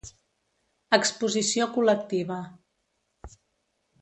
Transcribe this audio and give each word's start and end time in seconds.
Exposició 0.97 1.67
Col·lectiva. 1.75 2.39